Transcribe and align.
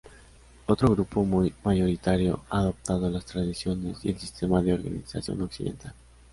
Otro 0.65 0.89
grupo 0.89 1.23
muy 1.23 1.53
mayoritario 1.63 2.43
ha 2.49 2.61
adoptado 2.61 3.07
las 3.11 3.23
tradiciones 3.23 4.03
y 4.03 4.09
el 4.09 4.19
sistema 4.19 4.59
de 4.63 4.73
organización 4.73 5.43
occidental. 5.43 5.93